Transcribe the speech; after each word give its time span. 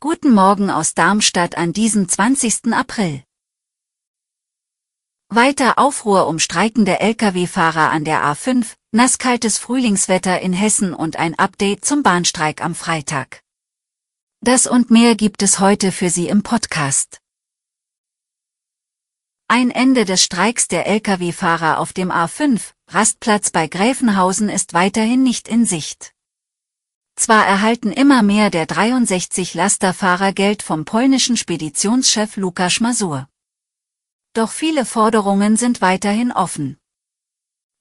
Guten 0.00 0.32
Morgen 0.32 0.70
aus 0.70 0.94
Darmstadt 0.94 1.58
an 1.58 1.74
diesem 1.74 2.08
20. 2.08 2.72
April. 2.72 3.22
Weiter 5.28 5.78
Aufruhr 5.78 6.26
um 6.26 6.38
streikende 6.38 6.98
Lkw-Fahrer 6.98 7.90
an 7.90 8.06
der 8.06 8.24
A5, 8.24 8.74
nasskaltes 8.90 9.58
Frühlingswetter 9.58 10.40
in 10.40 10.54
Hessen 10.54 10.94
und 10.94 11.16
ein 11.16 11.38
Update 11.38 11.84
zum 11.84 12.02
Bahnstreik 12.02 12.64
am 12.64 12.74
Freitag. 12.74 13.42
Das 14.40 14.66
und 14.66 14.90
mehr 14.90 15.14
gibt 15.14 15.42
es 15.42 15.60
heute 15.60 15.92
für 15.92 16.08
Sie 16.08 16.28
im 16.28 16.42
Podcast. 16.42 17.20
Ein 19.46 19.70
Ende 19.70 20.06
des 20.06 20.22
Streiks 20.22 20.68
der 20.68 20.86
Lkw-Fahrer 20.86 21.78
auf 21.78 21.92
dem 21.92 22.10
A5, 22.10 22.72
Rastplatz 22.88 23.50
bei 23.50 23.66
Gräfenhausen 23.66 24.48
ist 24.48 24.72
weiterhin 24.72 25.22
nicht 25.22 25.48
in 25.48 25.66
Sicht. 25.66 26.14
Zwar 27.16 27.46
erhalten 27.46 27.92
immer 27.92 28.22
mehr 28.22 28.50
der 28.50 28.66
63 28.66 29.54
Lasterfahrer 29.54 30.32
Geld 30.32 30.62
vom 30.62 30.84
polnischen 30.84 31.36
Speditionschef 31.36 32.36
Lukas 32.36 32.80
Masur. 32.80 33.28
Doch 34.34 34.50
viele 34.50 34.84
Forderungen 34.84 35.56
sind 35.56 35.82
weiterhin 35.82 36.32
offen. 36.32 36.78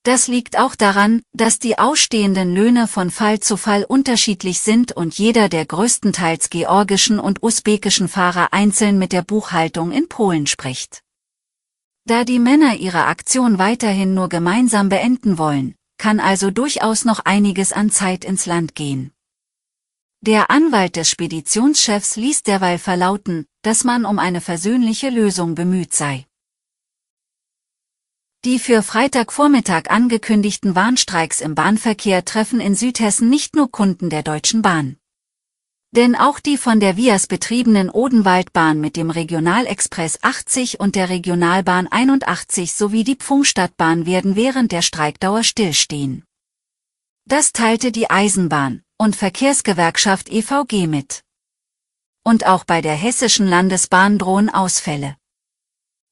Das 0.04 0.28
liegt 0.28 0.58
auch 0.58 0.76
daran, 0.76 1.22
dass 1.32 1.60
die 1.60 1.78
ausstehenden 1.78 2.56
Löhne 2.56 2.88
von 2.88 3.12
Fall 3.12 3.40
zu 3.40 3.56
Fall 3.56 3.84
unterschiedlich 3.84 4.60
sind 4.60 4.92
und 4.92 5.18
jeder 5.20 5.48
der 5.48 5.66
größtenteils 5.66 6.50
georgischen 6.50 7.20
und 7.20 7.44
usbekischen 7.44 8.08
Fahrer 8.08 8.52
einzeln 8.52 8.98
mit 8.98 9.12
der 9.14 9.22
Buchhaltung 9.22 9.92
in 9.92 10.10
Polen 10.10 10.48
spricht. 10.48 11.04
Da 12.06 12.24
die 12.24 12.40
Männer 12.40 12.76
ihre 12.76 13.06
Aktion 13.06 13.60
weiterhin 13.60 14.16
nur 14.16 14.28
gemeinsam 14.28 14.90
beenden 14.90 15.38
wollen, 15.38 15.76
kann 16.00 16.20
also 16.20 16.50
durchaus 16.50 17.06
noch 17.06 17.20
einiges 17.20 17.72
an 17.72 17.92
Zeit 17.92 18.26
ins 18.26 18.48
Land 18.48 18.74
gehen. 18.74 19.12
Der 20.24 20.52
Anwalt 20.52 20.98
des 20.98 21.10
Speditionschefs 21.10 22.16
ließ 22.16 22.44
derweil 22.44 22.78
verlauten, 22.78 23.48
dass 23.64 23.84
man 23.84 24.06
um 24.06 24.20
eine 24.20 24.40
versöhnliche 24.40 25.10
Lösung 25.10 25.56
bemüht 25.56 25.96
sei. 25.96 26.28
Die 28.46 28.60
für 28.60 28.84
Freitagvormittag 28.84 29.90
angekündigten 29.90 30.76
Warnstreiks 30.76 31.42
im 31.42 31.56
Bahnverkehr 31.56 32.24
treffen 32.24 32.60
in 32.60 32.76
Südhessen 32.76 33.32
nicht 33.32 33.56
nur 33.56 33.72
Kunden 33.72 34.12
der 34.12 34.22
Deutschen 34.22 34.62
Bahn. 34.62 34.98
Denn 35.90 36.16
auch 36.16 36.40
die 36.40 36.58
von 36.58 36.80
der 36.80 36.98
Vias 36.98 37.26
betriebenen 37.26 37.90
Odenwaldbahn 37.90 38.80
mit 38.80 38.98
dem 38.98 39.10
Regionalexpress 39.10 40.20
80 40.22 40.80
und 40.80 40.96
der 40.96 41.10
Regionalbahn 41.10 41.88
81 41.88 42.74
sowie 42.74 43.04
die 43.04 43.16
Pfungstadtbahn 43.16 44.06
werden 44.06 44.36
während 44.36 44.72
der 44.72 44.84
Streikdauer 44.84 45.44
stillstehen. 45.44 46.26
Das 47.26 47.54
teilte 47.54 47.92
die 47.92 48.12
Eisenbahn 48.12 48.84
und 49.02 49.16
Verkehrsgewerkschaft 49.16 50.30
EVG 50.30 50.86
mit. 50.86 51.24
Und 52.24 52.46
auch 52.46 52.66
bei 52.66 52.84
der 52.84 52.94
Hessischen 52.94 53.48
Landesbahn 53.48 54.20
drohen 54.20 54.52
Ausfälle. 54.52 55.18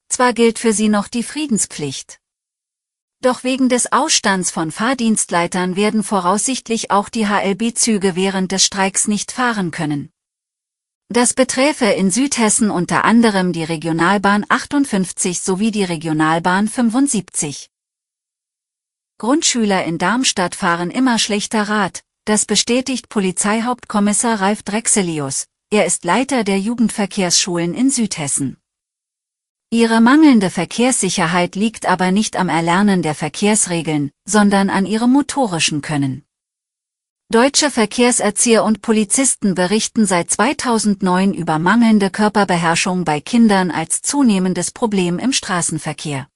Zwar 0.08 0.32
gilt 0.32 0.58
für 0.58 0.72
sie 0.72 0.88
noch 0.88 1.06
die 1.06 1.22
Friedenspflicht, 1.22 2.18
doch 3.20 3.44
wegen 3.44 3.68
des 3.68 3.92
Ausstands 3.92 4.50
von 4.50 4.72
Fahrdienstleitern 4.72 5.76
werden 5.76 6.02
voraussichtlich 6.02 6.90
auch 6.90 7.08
die 7.08 7.28
HLB-Züge 7.28 8.16
während 8.16 8.50
des 8.50 8.64
Streiks 8.64 9.06
nicht 9.06 9.30
fahren 9.30 9.70
können. 9.70 10.10
Das 11.08 11.32
beträfe 11.32 11.84
in 11.84 12.10
Südhessen 12.10 12.72
unter 12.72 13.04
anderem 13.04 13.52
die 13.52 13.62
Regionalbahn 13.62 14.46
58 14.48 15.40
sowie 15.40 15.70
die 15.70 15.84
Regionalbahn 15.84 16.66
75. 16.66 17.70
Grundschüler 19.18 19.84
in 19.84 19.98
Darmstadt 19.98 20.56
fahren 20.56 20.90
immer 20.90 21.20
schlechter 21.20 21.68
Rad, 21.68 22.02
das 22.30 22.46
bestätigt 22.46 23.08
Polizeihauptkommissar 23.08 24.40
Ralf 24.40 24.62
Drexelius. 24.62 25.46
Er 25.68 25.84
ist 25.84 26.04
Leiter 26.04 26.44
der 26.44 26.60
Jugendverkehrsschulen 26.60 27.74
in 27.74 27.90
Südhessen. 27.90 28.56
Ihre 29.72 30.00
mangelnde 30.00 30.48
Verkehrssicherheit 30.48 31.56
liegt 31.56 31.86
aber 31.86 32.12
nicht 32.12 32.36
am 32.36 32.48
Erlernen 32.48 33.02
der 33.02 33.16
Verkehrsregeln, 33.16 34.12
sondern 34.28 34.70
an 34.70 34.86
ihrem 34.86 35.10
motorischen 35.12 35.82
Können. 35.82 36.24
Deutsche 37.32 37.68
Verkehrserzieher 37.68 38.62
und 38.62 38.80
Polizisten 38.80 39.56
berichten 39.56 40.06
seit 40.06 40.30
2009 40.30 41.34
über 41.34 41.58
mangelnde 41.58 42.10
Körperbeherrschung 42.10 43.02
bei 43.02 43.20
Kindern 43.20 43.72
als 43.72 44.02
zunehmendes 44.02 44.70
Problem 44.70 45.18
im 45.18 45.32
Straßenverkehr. 45.32 46.28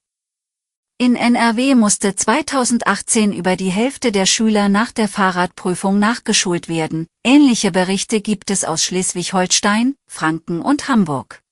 In 1.05 1.17
NRW 1.17 1.75
musste 1.75 2.17
2018 2.17 3.35
über 3.35 3.57
die 3.57 3.69
Hälfte 3.69 4.11
der 4.11 4.25
Schüler 4.25 4.71
nach 4.71 4.91
der 4.91 5.07
Fahrradprüfung 5.07 5.99
nachgeschult 5.99 6.67
werden. 6.71 7.09
Ähnliche 7.23 7.71
Berichte 7.71 8.23
gibt 8.23 8.51
es 8.51 8.65
aus 8.65 8.83
Schleswig-Holstein, 8.85 9.97
Franken 10.07 10.63
und 10.63 10.89
Hamburg. 10.89 11.43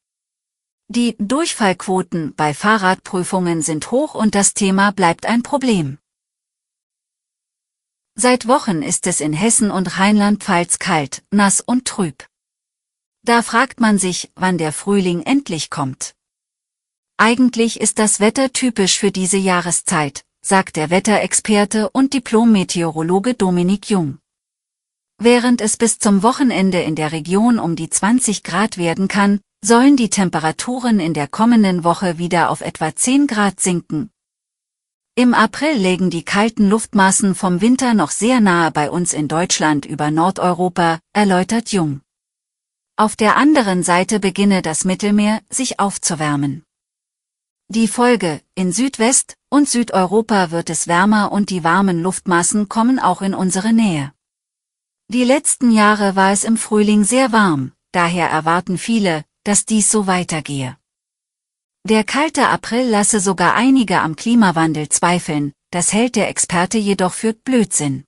Die 0.88 1.16
Durchfallquoten 1.18 2.34
bei 2.34 2.54
Fahrradprüfungen 2.54 3.60
sind 3.60 3.90
hoch 3.90 4.14
und 4.14 4.34
das 4.34 4.54
Thema 4.54 4.90
bleibt 4.90 5.26
ein 5.26 5.42
Problem. 5.42 5.98
Seit 8.14 8.48
Wochen 8.48 8.80
ist 8.80 9.06
es 9.06 9.20
in 9.20 9.34
Hessen 9.34 9.70
und 9.70 9.98
Rheinland-Pfalz 9.98 10.78
kalt, 10.78 11.24
nass 11.30 11.60
und 11.60 11.86
trüb. 11.86 12.24
Da 13.22 13.42
fragt 13.42 13.80
man 13.80 13.98
sich, 13.98 14.32
wann 14.34 14.56
der 14.56 14.72
Frühling 14.72 15.20
endlich 15.20 15.68
kommt. 15.68 16.14
Eigentlich 17.24 17.80
ist 17.80 18.00
das 18.00 18.18
Wetter 18.18 18.52
typisch 18.52 18.98
für 18.98 19.12
diese 19.12 19.36
Jahreszeit, 19.36 20.24
sagt 20.44 20.74
der 20.74 20.90
Wetterexperte 20.90 21.88
und 21.90 22.14
Diplom-Meteorologe 22.14 23.34
Dominik 23.34 23.88
Jung. 23.88 24.18
Während 25.18 25.60
es 25.60 25.76
bis 25.76 26.00
zum 26.00 26.24
Wochenende 26.24 26.82
in 26.82 26.96
der 26.96 27.12
Region 27.12 27.60
um 27.60 27.76
die 27.76 27.88
20 27.88 28.42
Grad 28.42 28.76
werden 28.76 29.06
kann, 29.06 29.38
sollen 29.64 29.96
die 29.96 30.10
Temperaturen 30.10 30.98
in 30.98 31.14
der 31.14 31.28
kommenden 31.28 31.84
Woche 31.84 32.18
wieder 32.18 32.50
auf 32.50 32.60
etwa 32.60 32.92
10 32.92 33.28
Grad 33.28 33.60
sinken. 33.60 34.10
Im 35.14 35.32
April 35.32 35.76
legen 35.76 36.10
die 36.10 36.24
kalten 36.24 36.68
Luftmassen 36.68 37.36
vom 37.36 37.60
Winter 37.60 37.94
noch 37.94 38.10
sehr 38.10 38.40
nahe 38.40 38.72
bei 38.72 38.90
uns 38.90 39.12
in 39.12 39.28
Deutschland 39.28 39.86
über 39.86 40.10
Nordeuropa, 40.10 40.98
erläutert 41.12 41.70
Jung. 41.70 42.00
Auf 42.96 43.14
der 43.14 43.36
anderen 43.36 43.84
Seite 43.84 44.18
beginne 44.18 44.60
das 44.60 44.84
Mittelmeer 44.84 45.40
sich 45.50 45.78
aufzuwärmen. 45.78 46.64
Die 47.74 47.88
Folge, 47.88 48.42
in 48.54 48.70
Südwest- 48.70 49.38
und 49.48 49.66
Südeuropa 49.66 50.50
wird 50.50 50.68
es 50.68 50.88
wärmer 50.88 51.32
und 51.32 51.48
die 51.48 51.64
warmen 51.64 52.02
Luftmassen 52.02 52.68
kommen 52.68 52.98
auch 52.98 53.22
in 53.22 53.32
unsere 53.32 53.72
Nähe. 53.72 54.12
Die 55.08 55.24
letzten 55.24 55.70
Jahre 55.70 56.14
war 56.14 56.32
es 56.32 56.44
im 56.44 56.58
Frühling 56.58 57.04
sehr 57.04 57.32
warm, 57.32 57.72
daher 57.92 58.28
erwarten 58.28 58.76
viele, 58.76 59.24
dass 59.44 59.64
dies 59.64 59.90
so 59.90 60.06
weitergehe. 60.06 60.76
Der 61.88 62.04
kalte 62.04 62.48
April 62.48 62.90
lasse 62.90 63.20
sogar 63.20 63.54
einige 63.54 64.00
am 64.00 64.16
Klimawandel 64.16 64.90
zweifeln, 64.90 65.54
das 65.70 65.94
hält 65.94 66.16
der 66.16 66.28
Experte 66.28 66.76
jedoch 66.76 67.14
für 67.14 67.32
Blödsinn. 67.32 68.04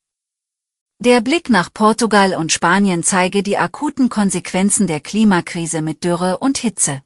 Der 0.99 1.23
Blick 1.23 1.49
nach 1.49 1.73
Portugal 1.73 2.35
und 2.35 2.53
Spanien 2.53 3.03
zeige 3.03 3.43
die 3.43 3.57
akuten 3.57 4.11
Konsequenzen 4.11 4.87
der 4.87 5.01
Klimakrise 5.01 5.81
mit 5.81 6.05
Dürre 6.05 6.37
und 6.37 6.59
Hitze. 6.59 7.01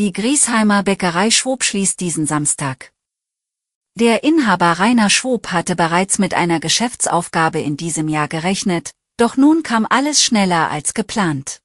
Die 0.00 0.14
Griesheimer 0.14 0.82
Bäckerei 0.82 1.30
Schwob 1.30 1.62
schließt 1.62 2.00
diesen 2.00 2.24
Samstag. 2.24 2.90
Der 3.96 4.24
Inhaber 4.24 4.78
Rainer 4.78 5.10
Schwob 5.10 5.48
hatte 5.48 5.76
bereits 5.76 6.18
mit 6.18 6.32
einer 6.32 6.58
Geschäftsaufgabe 6.58 7.60
in 7.60 7.76
diesem 7.76 8.08
Jahr 8.08 8.26
gerechnet, 8.26 8.92
doch 9.18 9.36
nun 9.36 9.62
kam 9.62 9.86
alles 9.90 10.22
schneller 10.22 10.70
als 10.70 10.94
geplant. 10.94 11.60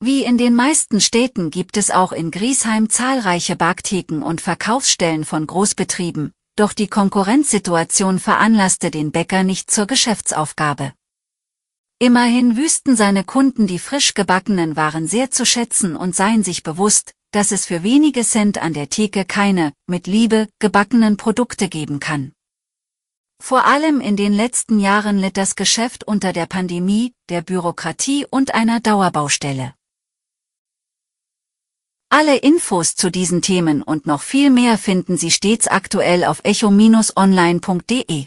Wie 0.00 0.24
in 0.24 0.38
den 0.38 0.54
meisten 0.54 0.98
Städten 1.02 1.50
gibt 1.50 1.76
es 1.76 1.90
auch 1.90 2.12
in 2.12 2.30
Griesheim 2.30 2.88
zahlreiche 2.88 3.54
Backtheken 3.54 4.22
und 4.22 4.40
Verkaufsstellen 4.40 5.26
von 5.26 5.46
Großbetrieben, 5.46 6.32
doch 6.56 6.72
die 6.72 6.88
Konkurrenzsituation 6.88 8.18
veranlasste 8.18 8.90
den 8.90 9.12
Bäcker 9.12 9.42
nicht 9.42 9.70
zur 9.70 9.86
Geschäftsaufgabe. 9.86 10.94
Immerhin 11.98 12.58
wüssten 12.58 12.94
seine 12.94 13.24
Kunden 13.24 13.66
die 13.66 13.78
frisch 13.78 14.14
gebackenen 14.14 14.76
Waren 14.76 15.06
sehr 15.06 15.30
zu 15.30 15.44
schätzen 15.44 15.96
und 15.96 16.14
seien 16.14 16.42
sich 16.42 16.62
bewusst, 16.62 17.14
dass 17.32 17.52
es 17.52 17.66
für 17.66 17.82
wenige 17.82 18.22
Cent 18.22 18.58
an 18.58 18.72
der 18.72 18.88
Theke 18.88 19.24
keine, 19.24 19.72
mit 19.86 20.06
Liebe, 20.06 20.48
gebackenen 20.58 21.16
Produkte 21.16 21.68
geben 21.68 22.00
kann. 22.00 22.32
Vor 23.42 23.64
allem 23.64 24.00
in 24.00 24.16
den 24.16 24.32
letzten 24.32 24.78
Jahren 24.78 25.18
litt 25.18 25.36
das 25.36 25.56
Geschäft 25.56 26.04
unter 26.04 26.32
der 26.32 26.46
Pandemie, 26.46 27.12
der 27.28 27.42
Bürokratie 27.42 28.26
und 28.30 28.54
einer 28.54 28.80
Dauerbaustelle. 28.80 29.74
Alle 32.08 32.36
Infos 32.36 32.94
zu 32.94 33.10
diesen 33.10 33.42
Themen 33.42 33.82
und 33.82 34.06
noch 34.06 34.22
viel 34.22 34.48
mehr 34.48 34.78
finden 34.78 35.16
Sie 35.16 35.30
stets 35.30 35.66
aktuell 35.66 36.24
auf 36.24 36.40
echo-online.de. 36.44 38.26